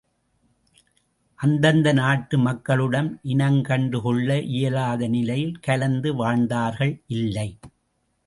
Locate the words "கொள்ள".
4.01-4.29